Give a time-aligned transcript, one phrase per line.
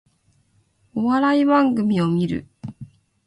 [0.95, 2.47] お笑い番組を観る